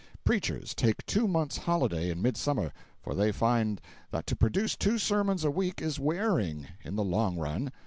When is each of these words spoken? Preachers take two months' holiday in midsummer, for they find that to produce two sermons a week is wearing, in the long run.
Preachers 0.23 0.73
take 0.73 1.05
two 1.05 1.27
months' 1.27 1.57
holiday 1.59 2.09
in 2.09 2.23
midsummer, 2.23 2.73
for 3.03 3.13
they 3.13 3.31
find 3.31 3.79
that 4.09 4.25
to 4.25 4.35
produce 4.35 4.75
two 4.75 4.97
sermons 4.97 5.43
a 5.43 5.51
week 5.51 5.79
is 5.79 5.99
wearing, 5.99 6.65
in 6.83 6.95
the 6.95 7.03
long 7.03 7.37
run. 7.37 7.71